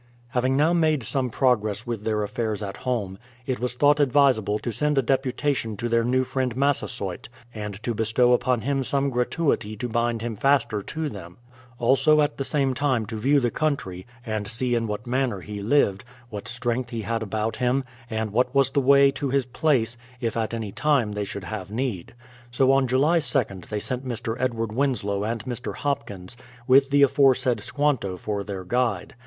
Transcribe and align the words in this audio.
Having 0.29 0.57
now 0.57 0.73
made 0.73 1.03
some 1.03 1.29
progress 1.29 1.85
with 1.85 2.03
their 2.05 2.23
affairs 2.23 2.63
at 2.63 2.77
home, 2.77 3.19
it 3.45 3.59
was 3.59 3.75
thought 3.75 3.99
advisable 3.99 4.57
to 4.57 4.71
send 4.71 4.97
a 4.97 5.03
deputation 5.03 5.77
to 5.77 5.87
their 5.87 6.03
new 6.03 6.23
friend 6.23 6.55
Massasoyt, 6.55 7.29
and 7.53 7.75
to 7.83 7.93
bestow 7.93 8.33
upon 8.33 8.61
him 8.61 8.81
some 8.83 9.11
gratuity 9.11 9.77
to 9.77 9.87
bind 9.87 10.23
him 10.23 10.35
faster 10.35 10.81
to 10.81 11.07
them; 11.07 11.37
also 11.77 12.19
at 12.19 12.37
the 12.39 12.43
same 12.43 12.73
time 12.73 13.05
to 13.05 13.15
view 13.15 13.39
the 13.39 13.51
country, 13.51 14.07
and 14.25 14.47
see 14.47 14.73
in 14.73 14.87
what 14.87 15.05
manner 15.05 15.39
he 15.41 15.61
lived, 15.61 16.03
what 16.31 16.47
strength 16.47 16.89
he 16.89 17.01
had 17.03 17.21
about 17.21 17.57
him, 17.57 17.83
and 18.09 18.31
what 18.31 18.55
was 18.55 18.71
the 18.71 18.81
way 18.81 19.11
to 19.11 19.29
his 19.29 19.45
place, 19.45 19.99
if 20.19 20.35
at 20.35 20.51
any 20.51 20.71
time 20.71 21.11
they 21.11 21.23
should 21.23 21.43
have 21.43 21.69
need. 21.69 22.15
So 22.49 22.71
on 22.71 22.87
July 22.87 23.19
2nd 23.19 23.67
they 23.67 23.79
sent 23.79 24.03
Mr. 24.03 24.35
Edward 24.39 24.71
Winslow 24.71 25.23
and 25.23 25.45
Mr. 25.45 25.75
Hopkins, 25.75 26.35
with 26.65 26.89
the 26.89 27.03
aforesaid 27.03 27.61
Squanto 27.61 28.17
for 28.17 28.43
their 28.43 28.63
guide. 28.63 29.13